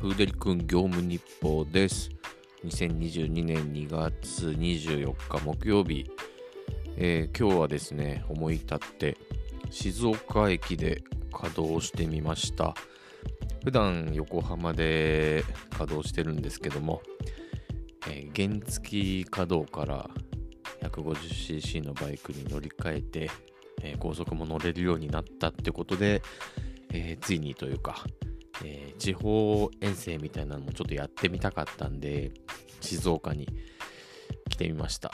[0.00, 2.08] フーデリ君業務日報です。
[2.64, 6.10] 2022年2月24日木曜日、
[6.96, 9.18] えー今日はですね、思い立って
[9.68, 12.74] 静岡駅で稼働してみました。
[13.62, 17.02] 普段横浜で稼働してるんですけども、
[18.08, 20.08] えー原付稼働から
[20.80, 23.30] 150cc のバイクに乗り換えて、
[23.82, 26.22] えー高速も乗れるようになったってことで、
[26.90, 28.02] えーついにというか、
[28.64, 32.32] えー地方遠征みたいなのもちょっとやってみたかったんで、
[32.80, 33.48] 静岡に
[34.48, 35.12] 来てみました。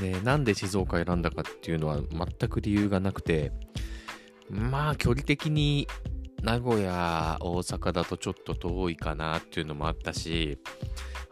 [0.00, 3.52] で、なんで静岡選んだかっていうのは全く理由がなくて、
[4.48, 5.88] まあ距離的に
[6.42, 10.58] 名古屋、大阪だとちょっと遠いかなっていうのもあったし、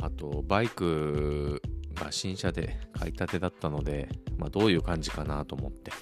[0.00, 1.62] あとバイク
[1.94, 5.92] が新車で買いたてだったので、まあどういう感じかなと思って。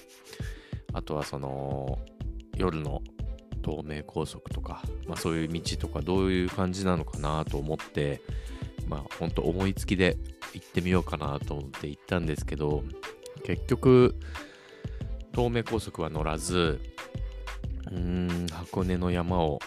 [0.93, 1.99] あとはその
[2.55, 3.01] 夜の
[3.67, 8.21] 東名高速とか、まあ、そういう道とかどういう感じなのかなと思って
[8.87, 10.17] まあ本当思いつきで
[10.53, 12.85] 行ってみようかなと思って行ったんですけど
[13.43, 14.15] 結局
[15.33, 16.79] 東名高速は乗らず
[17.91, 19.59] うーん箱根の山を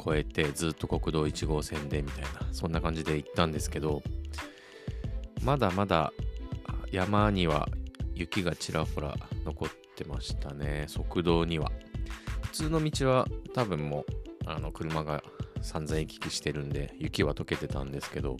[0.00, 4.00] 越えてずっと国道1号線でみたいなそんな感じで行ったんですけど
[5.42, 6.12] まだまだ
[6.92, 7.68] 山には
[8.14, 11.72] 雪がちらほら残ってましたね側道には。
[12.58, 14.04] 通の道は多分もう
[14.46, 15.22] あの車が
[15.62, 18.36] 散々行き来してるんで雪は溶けてたんですけど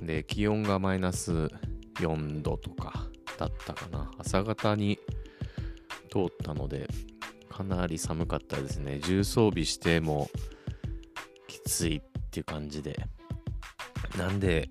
[0.00, 1.48] で気温がマイナス
[2.00, 3.06] 4度とか
[3.38, 4.10] だったかな。
[4.18, 4.98] 朝方に
[6.10, 6.88] 通ったので
[7.48, 8.98] かなり寒かったですね。
[8.98, 10.28] 重装備しても
[11.46, 13.06] きついっていう感じで。
[14.18, 14.68] なんで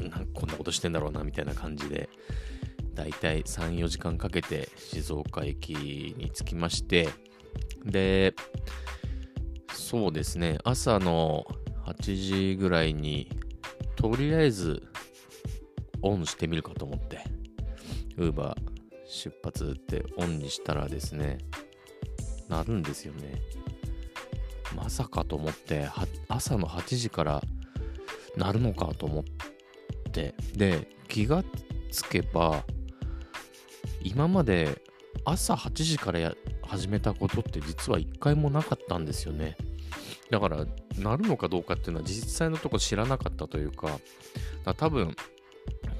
[0.00, 2.08] なんこんなことしてんだろうなみたいな感じで
[2.94, 5.70] だいたい3、4時間かけて静岡駅
[6.16, 7.08] に着きまして、
[7.84, 8.34] で、
[9.72, 11.46] そうですね、朝の
[11.86, 13.28] 8時ぐらいに、
[13.96, 14.82] とりあえず
[16.02, 17.20] オンしてみるかと思って、
[18.16, 18.54] Uber
[19.06, 21.38] 出発ってオンにしたらですね、
[22.48, 23.40] なるんですよね。
[24.74, 25.86] まさかと思って、
[26.28, 27.42] 朝の8時から
[28.36, 29.24] なるのかと思っ
[30.12, 31.44] て、で、気が
[31.90, 32.64] つけば、
[34.04, 34.82] 今まで
[35.24, 39.56] 朝8時から始めたことって実は一回もなかったんですよね。
[40.30, 40.66] だから、
[40.98, 43.88] なるのかどうかっていうのは実際のとこ知らなかったというか、
[44.64, 45.14] か多分、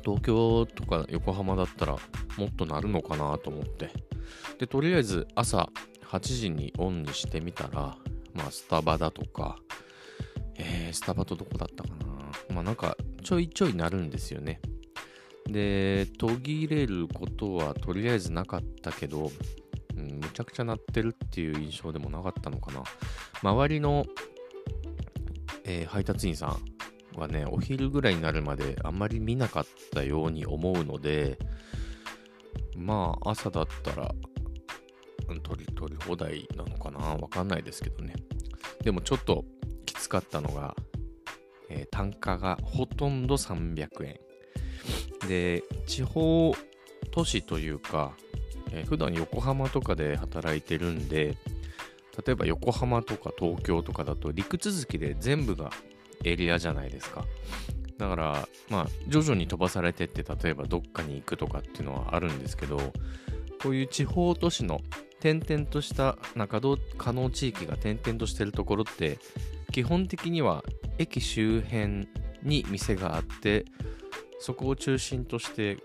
[0.04, 1.96] 東京とか横浜だったら
[2.36, 3.90] もっとなるのかなと思って。
[4.58, 5.68] で、とりあえず朝
[6.06, 7.96] 8時にオンにしてみたら、
[8.34, 9.58] まあ、スタバだとか、
[10.56, 12.54] えー、スタバとどこだったかな。
[12.54, 14.60] まあ、なんか、ちょいちょいなるんですよね。
[15.52, 19.30] で、途切れることはとりあえずなかったけど、
[19.96, 22.82] うん、むちゃくちゃ鳴ってるっていう印象でもなかったのかな。
[23.42, 24.04] 周りの、
[25.64, 31.38] えー配達員さんはね、お昼ぐらいになるまであんまり見なかったように思うので、
[32.74, 34.14] まあ、朝だったら、
[35.28, 36.98] うん取り取り放題なのかな？
[36.98, 38.14] わかんないですけどね。
[38.82, 39.44] でもちょっと
[39.86, 40.74] きつかったのが、
[41.70, 44.20] えー単価がほとんど300円。
[45.28, 46.54] で地方
[47.10, 48.12] 都市というか、
[48.72, 51.36] えー普段横浜とかで働いてるんで
[52.26, 55.70] 例えば横浜とか東京とかだと陸続きで全部が
[56.24, 57.24] エリアじゃないですか。
[57.98, 62.78] だからまあ徐々に飛ばされてって例えばどっかに行くとかっていうのはあるんですけど
[63.62, 64.80] こういう地方都市の
[65.20, 69.18] 点々とした中稼働可能地域が点々としてるところって
[69.70, 70.64] 基本的には
[70.98, 72.08] 駅周辺
[72.42, 73.64] に店があって
[74.42, 75.78] そこを中心として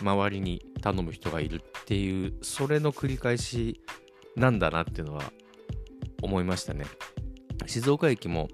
[0.00, 3.82] 周りに頼む人がいるっていうそれの繰り返し
[4.34, 5.30] なんだなっていうのは
[6.22, 6.86] 思いましたね。
[7.66, 8.48] 静岡駅も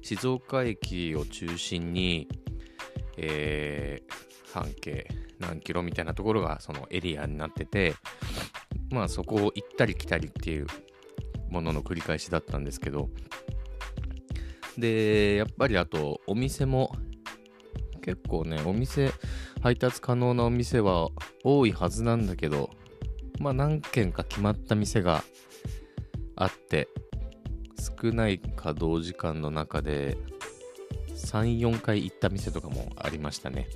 [0.00, 2.28] 静岡駅を中心に、
[3.16, 5.08] えー半径
[5.38, 7.94] 何キロみたいなところがそのエリアになってて
[8.90, 10.66] まあそこを行ったり来たりっていう
[11.48, 13.08] ものの繰り返しだったんですけど。
[14.76, 16.96] でやっぱりあとお店も
[18.02, 19.12] 結構ねお店
[19.62, 21.08] 配達可能なお店は
[21.44, 22.70] 多いはずなんだけど
[23.38, 25.24] まあ何軒か決まった店が
[26.36, 26.88] あって
[28.02, 30.18] 少ない稼働時間の中で
[31.14, 33.68] 34回行った店とかもありましたね。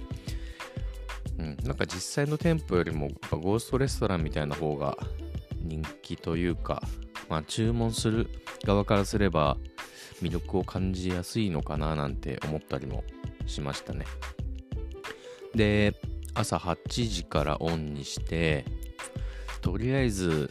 [1.38, 4.96] うんなんか実際の店舗よりもゴーストレストランみたいな方が
[5.60, 6.82] 人気というか
[7.28, 8.28] まあ注文する
[8.64, 9.58] 側からすれば
[10.22, 13.04] 魅力を感じやすいのかななんて思ったりも
[13.46, 14.04] しましたね
[15.54, 15.94] で
[16.34, 18.64] 朝8時からオンにして
[19.62, 20.50] とりあえず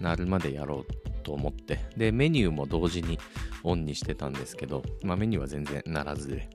[0.00, 3.18] 鳴るまでやろうと思って、で、メニューも同時に
[3.64, 6.48] オンにしてたんですけど、まあメニューは全然ならずで。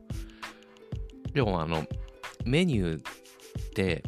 [1.33, 1.85] でもあの、
[2.45, 3.01] メニューっ
[3.73, 4.03] て、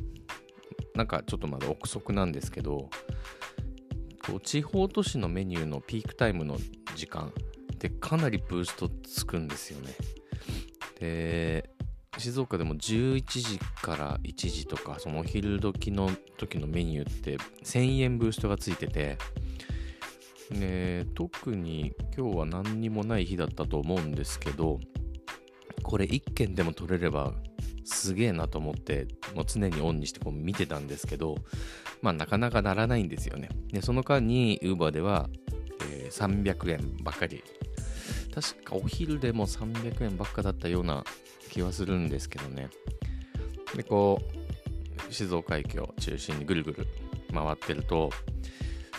[0.95, 2.89] なんかちょっとまだ憶測なんですけど、
[4.25, 6.57] こう地方都市のメニューのピークタイムの
[6.95, 7.33] 時間
[7.73, 9.93] ってかなりブーストつくんですよね。
[11.01, 11.69] で、
[12.17, 19.17] 静岡でも11時から1時とかそのお昼時の時のメニューって1000円ブーストがついてて
[20.51, 24.79] で特に今日は何にもない日だったと思うんですけど
[25.83, 27.33] これ1件でも取れれば
[27.85, 31.37] すげえなと思ってもう常にオンにしてこう見てたんですけど
[32.01, 33.49] まあなかなかならないんですよね。
[33.71, 35.29] でその間に Uber では、
[35.89, 37.43] えー、300円ばっかり
[38.33, 41.03] 確かお昼でも300円ばっかだったような
[41.49, 42.69] 気はするんですけどね。
[43.75, 44.21] で、こ
[45.09, 46.87] う、静岡駅を中心にぐるぐる
[47.33, 48.09] 回ってると、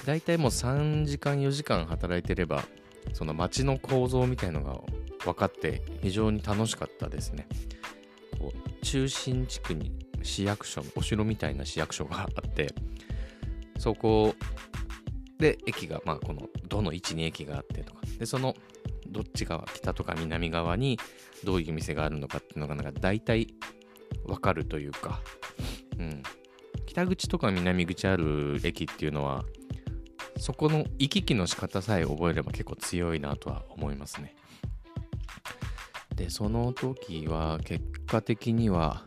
[0.04, 2.64] 大体もう3時間4時間働いてれば、
[3.12, 4.80] その街の構造みたいのが
[5.24, 7.46] 分かって非常に楽しかったですね。
[8.38, 9.92] こう中心地区に
[10.22, 12.74] 市役所、お城みたいな市役所があって、
[13.78, 14.34] そこ
[15.38, 18.54] で駅が、まあこのどの位置に駅があってとか、で、その
[19.12, 20.98] どっち側、北とか南側に
[21.44, 23.54] どういう店があるのかっていうのがなんか大体
[24.24, 25.20] わかるというか、
[25.98, 26.22] うん。
[26.86, 29.44] 北口とか南口ある駅っていうのは、
[30.38, 34.34] そこの行き来の仕方さえ覚えれば結構強いなとは思いますね。
[36.16, 39.04] で、その時は結果的には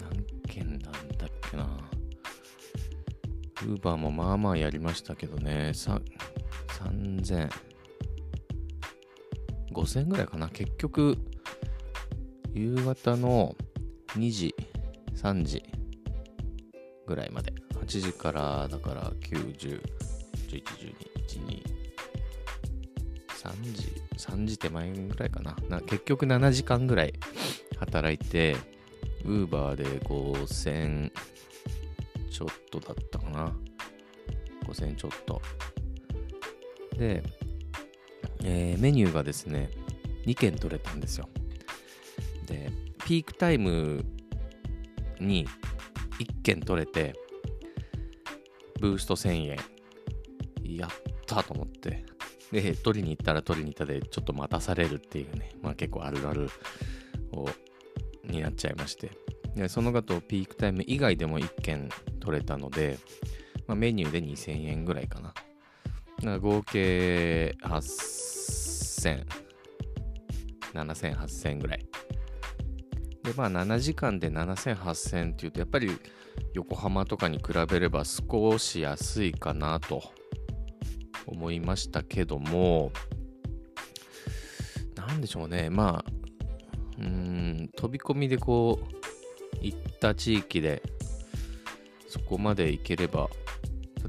[0.00, 1.90] 何件なんだっけな。
[3.62, 7.50] ウーバーもまあまあやりましたけどね、3000、
[9.74, 10.48] 5000円ぐらいかな。
[10.48, 11.18] 結局、
[12.54, 13.56] 夕方の
[14.16, 14.54] 2時、
[15.16, 15.62] 3時
[17.06, 17.52] ぐらいまで。
[17.74, 19.82] 8時からだから9、10、
[20.48, 20.94] 11、12、
[21.28, 21.62] 1、2、
[23.28, 25.54] 3時、3時手前ぐらいかな。
[25.68, 27.12] な結局7時間ぐらい
[27.78, 28.56] 働いて、
[29.24, 31.12] ウーバーで5000
[32.30, 33.54] ちょっとだったかな。
[34.66, 35.42] 5000ちょっと。
[36.96, 37.22] で、
[38.46, 39.70] えー、メニューがですね、
[40.26, 41.28] 2件取れたんですよ。
[42.46, 42.70] で、
[43.06, 44.04] ピークタイム
[45.18, 45.48] に
[46.20, 47.14] 1件取れて、
[48.80, 49.58] ブースト1000円。
[50.76, 50.90] やっ
[51.26, 52.04] たと思って。
[52.52, 56.48] で、取りに行ったら取りに行ったで、ちょっと待たされるっていうね、まあ結構あるある
[57.32, 57.48] を
[58.24, 59.10] になっちゃいまして。
[59.54, 61.88] で、その後、ピークタイム以外でも1件
[62.20, 62.98] 取れたので、
[63.66, 66.38] まあ、メニューで2000円ぐらいかな。
[66.38, 68.33] 合計8000
[69.04, 69.24] 8000、
[70.72, 71.86] 7000、8000ぐらい。
[73.22, 75.90] で、まあ7時間で7000、8000っていうと、やっぱり
[76.54, 80.02] 横浜とかに比べれば少し安いかなと
[81.26, 82.92] 思いましたけども、
[84.96, 86.12] なんでしょうね、まあ、
[86.98, 88.94] うん、飛び込みでこう、
[89.60, 90.82] 行った地域で、
[92.08, 93.28] そこまで行ければ、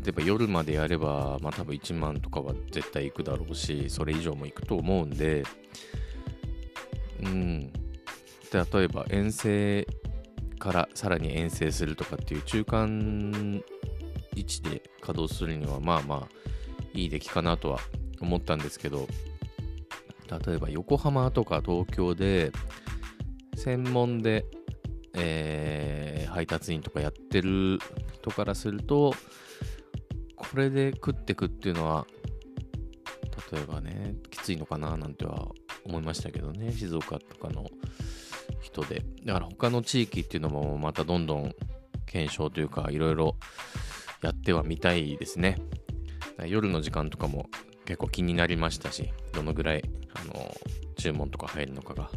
[0.03, 5.43] 例えば夜までやれば、まあ多分1万とかは絶対行くだろうし、それ以上も行くと思うんで、
[7.23, 7.71] うん。
[8.53, 9.87] 例えば遠征
[10.59, 13.61] からさらに遠征するとかっていう中間
[14.35, 16.27] 位置で稼働するにはまあまあ
[16.93, 17.79] いい出来かなとは
[18.21, 19.07] 思ったんですけど、
[20.45, 22.51] 例えば横浜とか東京で
[23.55, 24.45] 専門で、
[25.13, 27.79] えー、配達員とかやってる
[28.13, 29.13] 人からすると、
[30.55, 32.07] これで食ってくっていうのは、
[33.51, 35.49] 例えばね、きついのかななんては
[35.83, 37.69] 思いましたけどね、静岡とかの
[38.61, 39.03] 人で。
[39.25, 41.53] だから他の地域っていうのもまたどんどん
[42.05, 43.35] 検証というか、いろいろ
[44.21, 45.57] やってはみたいですね。
[46.47, 47.49] 夜の時間とかも
[47.83, 49.83] 結構気になりましたし、どのぐらい、
[50.13, 50.55] あの、
[50.95, 52.09] 注文とか入るのかが。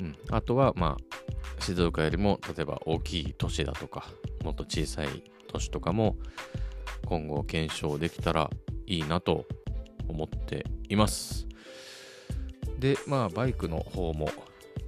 [0.00, 0.14] うん。
[0.28, 4.04] あとは、まあ、静岡よりも、例えば大きい都市だとか、
[4.44, 6.16] もっと小さい都市とかも、
[7.06, 8.50] 今後検証できたら
[8.86, 9.46] いいなと
[10.08, 11.46] 思っています。
[12.78, 14.28] で、まあ、バイクの方も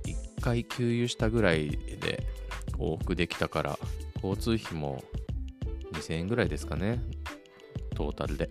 [0.04, 2.26] 1回給油したぐらいで
[2.78, 3.78] 往復できたから、
[4.22, 5.02] 交通費も
[5.92, 7.02] 2000円ぐらいですかね、
[7.94, 8.50] トータルで。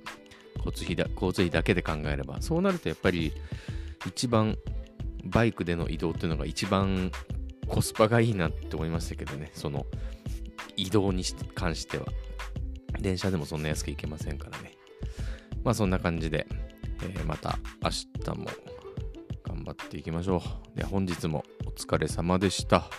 [0.57, 2.41] 交通費だ交通費だけで考えれば。
[2.41, 3.31] そうなるとやっぱり
[4.05, 4.57] 一番
[5.24, 7.12] バイクでの移動っていうのが一番
[7.67, 9.86] コスパがいいなって思いましたけどね、その
[10.75, 12.05] 移動に関しては。
[13.00, 14.74] 電車でもそんな安く行けませんからね。
[15.63, 16.48] まあそんな感じで、
[17.04, 18.48] えー、また明日も
[19.44, 20.42] 頑張っていきましょ
[20.75, 20.77] う。
[20.77, 22.89] で、本日もお疲れ様でした。